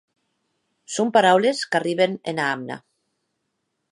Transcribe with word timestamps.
Son 0.95 1.07
paraules 1.17 1.61
qu'arriben 1.69 2.13
ena 2.33 2.45
amna. 2.57 2.77